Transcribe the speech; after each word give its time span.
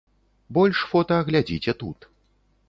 Больш 0.57 0.79
фота 0.93 1.19
глядзіце 1.27 1.77
тут. 1.85 2.09